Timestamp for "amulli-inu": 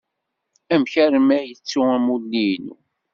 1.95-2.75